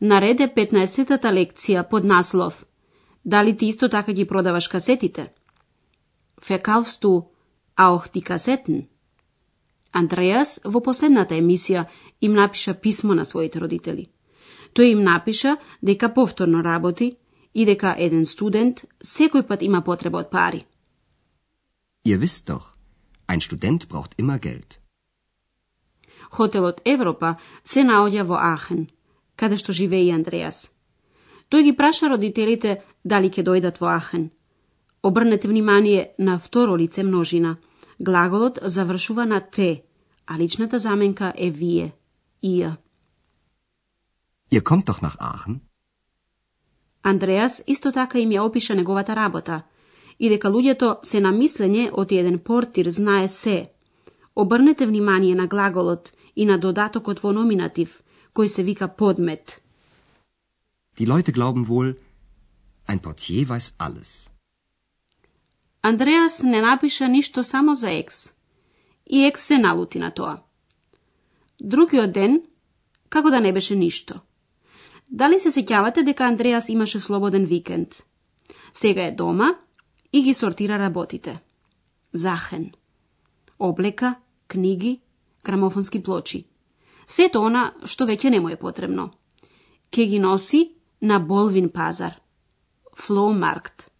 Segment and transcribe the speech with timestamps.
[0.00, 2.66] Наред е 15-тата лекција под наслов
[3.26, 5.32] Дали ти исто така ги продаваш касетите?
[6.40, 7.24] Verkaufst du
[7.76, 8.86] auch die Kassetten?
[9.92, 11.86] Андреас во последната емисија
[12.20, 14.06] им напиша писмо на своите родители.
[14.74, 17.16] Тој им напиша дека повторно работи
[17.54, 20.66] и дека еден студент секој пат има потреба од пари.
[22.04, 22.66] Ihr wisst doch,
[23.26, 24.78] ein Student braucht immer Geld.
[26.30, 28.86] Хотелот Европа се наоѓа во Ахен,
[29.36, 30.70] каде што живее и Андреас.
[31.50, 34.30] Тој ги праша родителите дали ќе дојдат во Ахен.
[35.02, 37.56] Обрнете внимание на второ лице множина.
[37.98, 39.84] Глаголот завршува на те,
[40.26, 41.92] а личната заменка е вие,
[42.42, 42.76] ија.
[44.50, 45.60] Ihr kommt doch nach Aachen?
[47.02, 49.62] Андреас исто така им ја опиша неговата работа
[50.18, 53.70] и дека луѓето се на мислење од еден портир знае се.
[54.34, 58.02] Обрнете внимание на глаголот и на додатокот во номинатив,
[58.36, 59.60] кој се вика подмет.
[60.98, 61.88] Die Leute glauben wohl,
[62.90, 64.30] ein Portier weiß alles.
[65.82, 68.32] Андреас не напиша ништо само за екс.
[69.10, 70.42] И екс се налути на тоа.
[71.60, 72.42] Другиот ден,
[73.08, 74.20] како да не беше ништо.
[75.10, 78.02] Дали се сеќавате дека Андреас имаше слободен викенд?
[78.72, 79.54] Сега е дома
[80.12, 81.40] и ги сортира работите.
[82.12, 82.72] Захен.
[83.58, 84.14] Облека,
[84.48, 85.00] книги,
[85.44, 86.46] грамофонски плочи.
[87.06, 89.10] Сето она што веќе не му е потребно.
[89.90, 92.18] Ке ги носи на Болвин пазар.
[92.96, 93.90] Флоумаркт.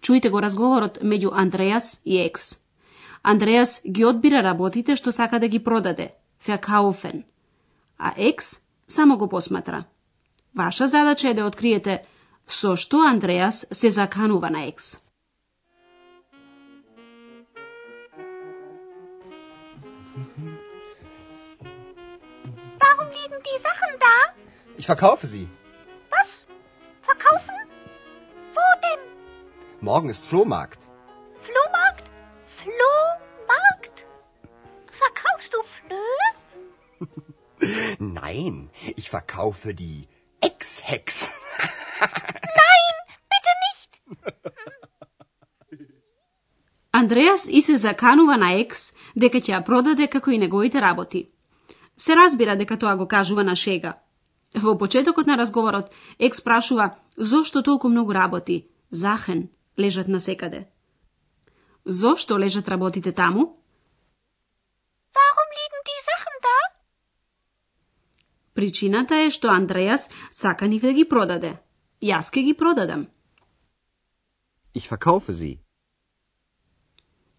[0.00, 2.56] Чујте го разговорот меѓу Андреас и Екс.
[3.22, 6.10] Андреас ги одбира работите што сака да ги продаде,
[6.46, 7.22] Verkaufen,
[7.98, 8.58] а Екс
[8.88, 9.84] само го посматра.
[10.54, 12.02] Ваша задача е да откриете
[12.46, 14.98] со што Андреас се заканува на Екс.
[23.11, 24.15] Warum liegen die Sachen da?
[24.77, 25.45] Ich verkaufe sie.
[26.15, 26.29] Was?
[27.09, 27.55] Verkaufen?
[28.55, 29.01] Wo denn?
[29.81, 30.81] Morgen ist Flohmarkt.
[31.47, 32.05] Flohmarkt?
[32.59, 33.97] Flohmarkt?
[35.03, 36.27] Verkaufst du Flöhe?
[37.99, 40.07] Nein, ich verkaufe die
[40.41, 41.31] Ex-Hex.
[42.63, 42.93] Nein,
[43.31, 43.91] bitte nicht.
[46.91, 51.27] Андреас и се заканува на Екс дека ќе ја продаде како и неговите работи.
[52.02, 53.92] Се разбира дека тоа го кажува на шега.
[54.54, 59.48] Во почетокот на разговорот, Екс прашува зошто толку многу работи, захен,
[59.78, 60.66] лежат на секаде.
[61.84, 63.42] Зошто лежат работите таму?
[65.14, 66.58] Warum liegen die Sachen da?
[68.54, 71.62] Причината е што Андреас сака нив да ги продаде.
[72.02, 73.06] Јас ке ги продадам.
[74.74, 75.58] Ich verkaufe sie.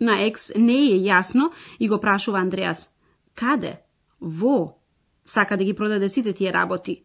[0.00, 2.90] На Екс не е јасно и го прашува Андреас.
[3.34, 3.87] Каде?
[4.20, 4.78] Во?
[5.24, 7.04] Сака да ги продаде сите тие работи.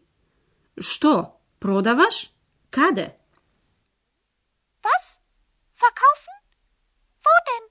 [0.78, 1.40] Што?
[1.60, 2.32] Продаваш?
[2.70, 3.16] Каде?
[4.84, 5.20] Was?
[5.80, 6.38] Verkaufen?
[7.24, 7.64] Wo denn?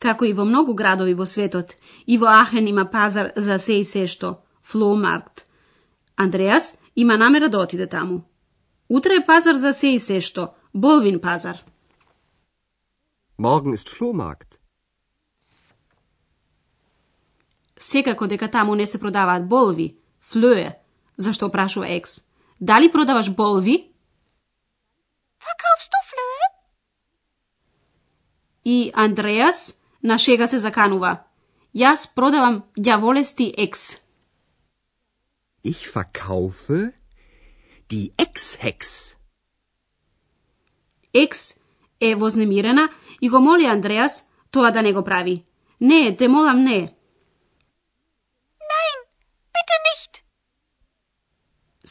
[0.00, 1.76] Како и во многу градови во светот,
[2.06, 5.46] и во Ахен има пазар за се и се што, Флоумаркт.
[6.16, 8.22] Андреас има намера да отиде таму.
[8.88, 11.64] Утре е пазар за се и се што, Болвин пазар.
[13.38, 14.63] Morgen ist Flohmarkt.
[17.78, 20.78] Секако дека таму не се продаваат болви, флое,
[21.16, 22.20] зашто прашува Екс.
[22.60, 23.90] Дали продаваш болви?
[25.40, 26.46] Verkaufst du Flöhe?
[28.64, 31.24] И Андреас на шега се заканува.
[31.74, 34.00] Јас продавам ѓаволести Екс.
[35.64, 36.92] Ich verkaufe
[37.90, 39.16] die Ex-Hex.
[41.14, 41.54] Екс
[42.00, 42.88] е вознемирена
[43.20, 45.44] и го моли Андреас тоа да не го прави.
[45.80, 46.80] Не, те молам не.
[48.72, 48.98] Nein,
[49.54, 50.12] bitte nicht.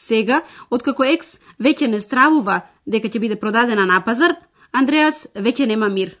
[0.04, 4.36] Сега, откако Екс веќе не стравува дека ќе биде продадена на пазар,
[4.72, 6.18] Андреас веќе нема мир.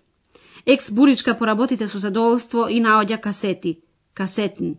[0.66, 3.80] Екс буричка по работите со задоволство и наоѓа касети,
[4.14, 4.78] касетен,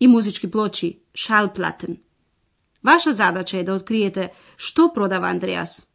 [0.00, 1.98] и музички плочи, шалплатен.
[2.84, 5.88] Ваша задача е да откриете што продава Андреас.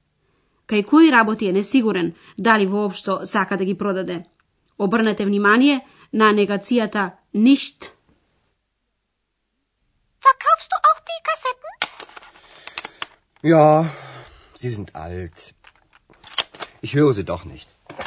[0.68, 4.26] Кај кои работи е несигурен дали воопшто сака да ги продаде.
[4.78, 7.96] Обрнете внимание на негацијата ништ.
[10.22, 11.61] Verkaufst du auch die Kassetten?
[13.44, 13.92] Ja,
[14.54, 15.56] Sie sind alt.
[16.82, 17.68] Ich höre Sie doch nicht.
[17.90, 18.00] Und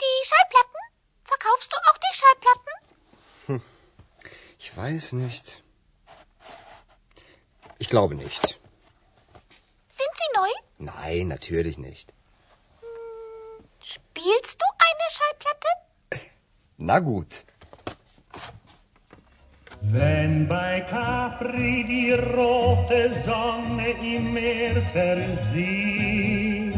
[0.00, 0.78] die Schallplatten?
[1.24, 3.62] Verkaufst du auch die Schallplatten?
[4.58, 5.62] Ich weiß nicht.
[7.78, 8.60] Ich glaube nicht.
[9.88, 10.50] Sind sie neu?
[10.78, 12.12] Nein, natürlich nicht.
[13.82, 15.68] Spielst du eine Schallplatte?
[16.76, 17.44] Na gut.
[19.90, 26.72] Wenn bei Capri die rote Sonne im Meer versieht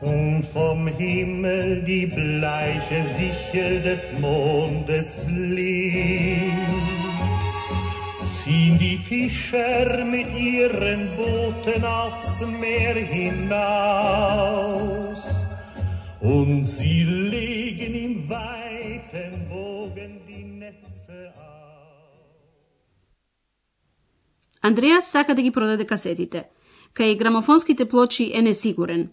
[0.00, 6.56] und vom Himmel die bleiche Sichel des Mondes blinkt,
[8.24, 14.26] ziehen die Fischer mit ihren Booten aufs Meer hinaus
[16.20, 18.61] und sie legen im weiten
[24.62, 26.48] Андреас сака да ги продаде касетите.
[26.94, 29.10] Кај грамофонските плочи е несигурен.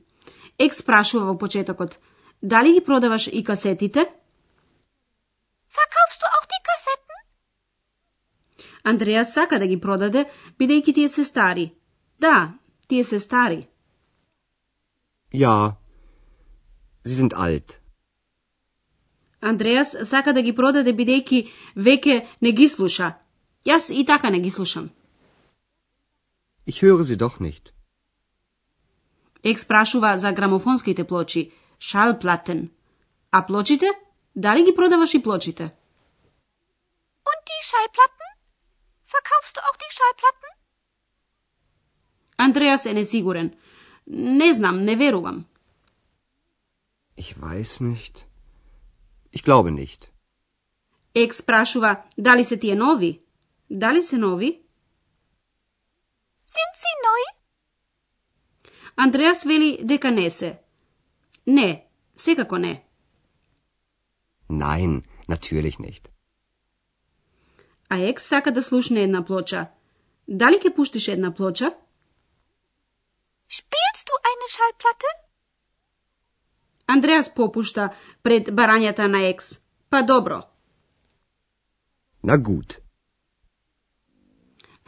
[0.60, 2.00] Екс прашува во почетокот,
[2.42, 4.06] дали ги продаваш и касетите?
[5.78, 7.20] Verkaufst du auch die Kassetten?
[8.84, 10.26] Андреас сака да ги продаде,
[10.60, 11.72] бидејќи тие се стари.
[12.20, 12.54] Да,
[12.88, 13.68] тие се стари.
[15.34, 15.80] Ja,
[17.06, 17.80] Sie sind alt.
[19.42, 21.40] Андреас сака да ги продаде бидејќи
[21.76, 23.14] веќе не ги слуша.
[23.66, 24.90] Јас и така не ги слушам.
[26.70, 27.66] Ich höre Sie doch nicht.
[29.52, 31.42] Екс прашува за грамофонските плочи,
[31.88, 32.60] шалплатен.
[33.32, 33.90] А плочите?
[34.36, 35.66] Дали ги продаваш и плочите?
[37.30, 38.28] Und die Schallplatten?
[39.16, 40.50] Verkaufst du auch die Schallplatten?
[42.38, 43.48] Андреас е несигурен.
[44.40, 45.46] Не знам, не верувам.
[47.18, 48.16] Ich weiß nicht.
[49.32, 50.02] Ich glaube nicht.
[51.16, 53.22] Екс прашува дали се тие нови?
[53.70, 54.62] Дали се нови?
[56.56, 57.24] Sind sie neu?
[58.96, 60.60] Андреас вели дека не се.
[61.48, 62.86] Не, секако не.
[64.50, 66.10] Nein, natürlich nicht.
[67.90, 69.68] А Екс сака да слушне една плоча.
[70.28, 71.74] Дали ќе пуштиш една плоча?
[73.58, 75.12] Spielst du eine Schallplatte?
[76.88, 77.90] Андреас попушта
[78.24, 79.60] пред барањата на Екс.
[79.90, 80.42] Па добро.
[82.24, 82.89] Na gut.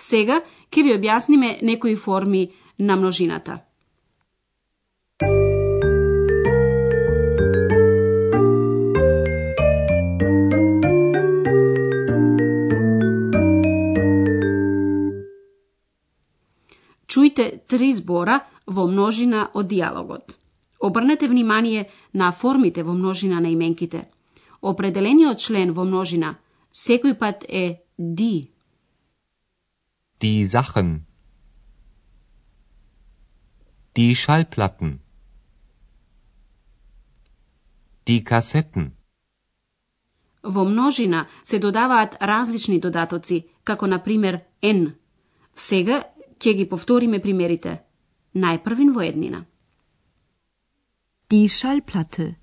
[0.01, 0.41] Сега
[0.73, 2.47] ќе ви објасниме некои форми
[2.79, 3.59] на множината.
[17.11, 20.37] Чујте три збора во множина од диалогот.
[20.79, 24.07] Обрнете внимание на формите во множина на именките.
[24.61, 26.37] Определениот член во множина
[26.71, 28.50] секој пат е ди.
[30.21, 31.07] Die Sachen.
[33.97, 34.99] Die Schallplatten.
[38.07, 38.91] Die Kassetten.
[40.43, 44.93] Во множина се додаваат различни додатоци, како на пример N.
[45.55, 46.03] Сега
[46.37, 47.81] ќе ги повториме примерите.
[48.35, 49.45] Најпрвин во еднина.
[51.31, 52.35] Die Schallplatte.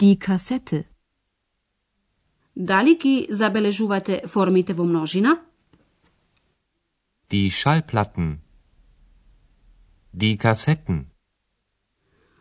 [0.00, 0.82] Die Kassette.
[2.56, 5.38] Дали ги забележувате формите во множина?
[7.32, 8.40] Die Schallplatten.
[10.12, 11.06] Die Kassetten.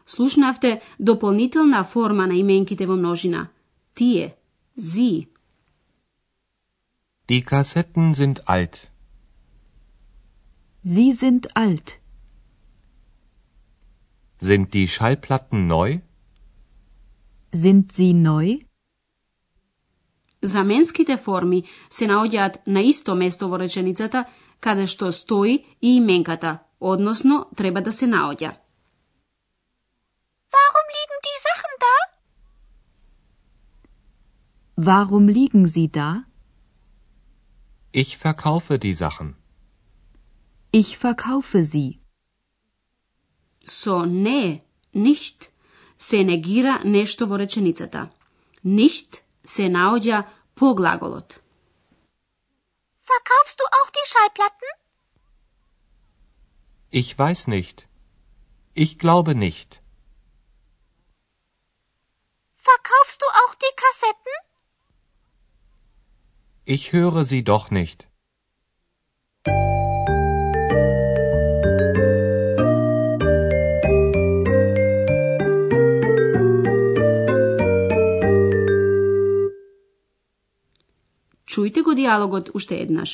[0.03, 3.51] Слушнавте дополнителна форма на именките во множина.
[3.93, 4.35] Тие,
[4.75, 5.27] зи.
[7.29, 8.89] Die Kassetten sind alt.
[10.81, 11.99] Sie sind alt.
[14.39, 15.99] Sind die Schallplatten neu?
[17.51, 18.57] Sind sie neu?
[20.41, 24.25] Заменските форми се наоѓаат на исто место во реченицата,
[24.59, 28.51] каде што стои и именката, односно треба да се наоѓа.
[30.55, 31.95] Warum liegen die Sachen da?
[34.87, 36.09] Warum liegen sie da?
[37.91, 39.35] Ich verkaufe die Sachen.
[40.71, 41.99] Ich verkaufe sie.
[43.65, 44.63] Со не,
[44.93, 45.49] ништ,
[45.97, 48.09] се негира нешто во реченицата.
[48.63, 50.25] Ништ се наоѓа
[50.55, 51.41] по глаголот.
[53.11, 54.69] Verkaufst du auch die Schallplatten?
[56.91, 57.87] Ich weiß nicht.
[58.73, 59.81] Ich glaube nicht.
[62.55, 64.35] Verkaufst du auch die Kassetten?
[66.65, 68.08] Ich höre sie doch nicht.
[81.49, 83.11] Чујте го диалогот уште еднаш.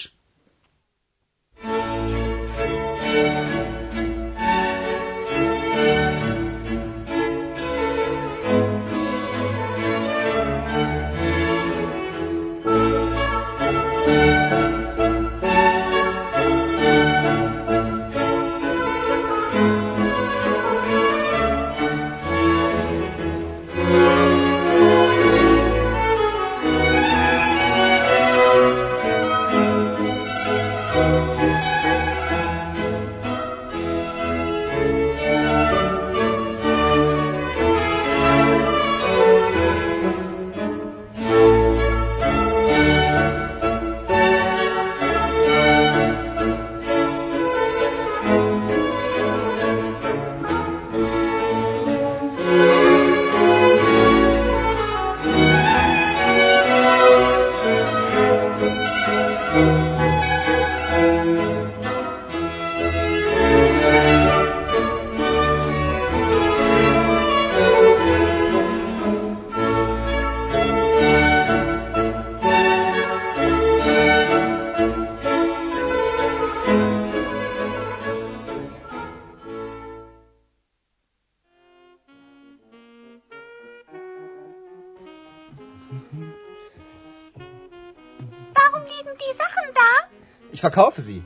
[90.64, 91.22] verkaufe sie.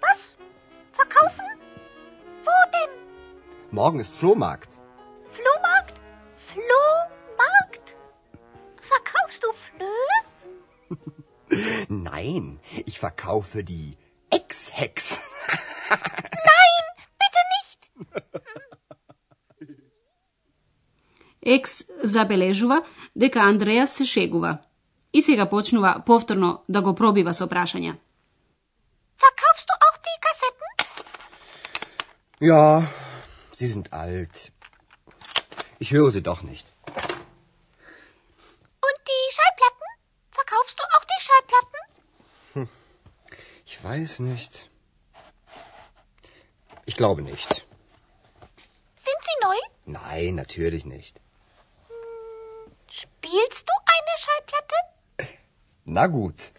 [0.00, 0.20] Was?
[0.92, 1.46] Verkaufen?
[2.46, 2.92] Wo denn?
[3.70, 4.70] Morgen ist Flohmarkt.
[5.30, 6.00] Flohmarkt?
[6.50, 7.96] Flohmarkt?
[8.92, 10.16] Verkaufst du Flöhe?
[11.88, 13.96] Nein, ich verkaufe die
[14.30, 15.22] Ex-Hex.
[16.50, 16.82] Nein,
[17.20, 17.80] bitte nicht.
[21.46, 22.82] Екс забележува
[23.16, 24.58] дека Андреас се шегува.
[25.12, 27.94] И сега почнува повторно да го пробива со прашања.
[32.43, 32.91] Ja,
[33.51, 34.51] sie sind alt.
[35.77, 36.65] Ich höre sie doch nicht.
[36.87, 36.97] Und
[39.07, 39.85] die Schallplatten?
[40.31, 41.77] Verkaufst du auch die Schallplatten?
[43.63, 44.71] Ich weiß nicht.
[46.87, 47.67] Ich glaube nicht.
[48.95, 49.57] Sind sie neu?
[49.85, 51.21] Nein, natürlich nicht.
[52.89, 54.75] Spielst du eine Schallplatte?
[55.85, 56.51] Na gut.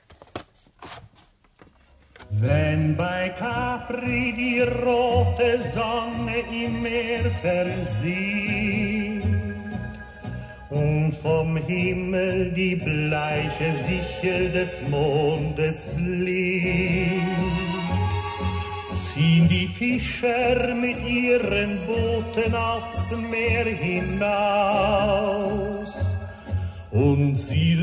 [2.41, 9.23] Wenn bei Capri die rote Sonne im Meer versieht
[10.71, 17.21] und vom Himmel die bleiche Sichel des Mondes blinkt,
[18.95, 25.03] ziehen die Fischer mit ihren Booten aufs Meer hinaus
[26.91, 27.75] und sie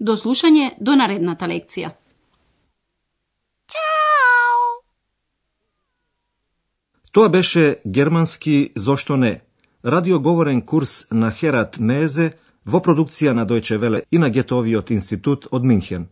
[0.00, 1.90] До слушање до наредната лекција.
[3.72, 4.68] Ciao.
[7.12, 9.40] Тоа беше германски Зошто не?
[9.84, 12.32] Радиоговорен курс на Херат Мезе
[12.64, 16.08] во продукција на Дојче Веле и на Гетовиот институт од Минхен.